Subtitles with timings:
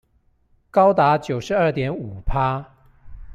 [0.71, 2.65] 高達九十二點五趴